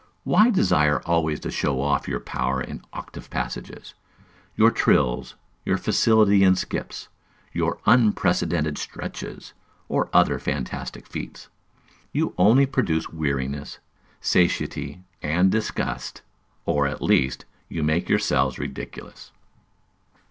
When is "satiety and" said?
14.21-15.51